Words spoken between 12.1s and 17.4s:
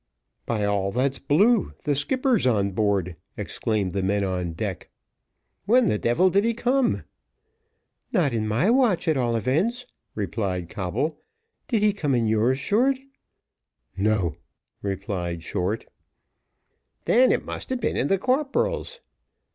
in yours, Short?" "No," replied Short. "Then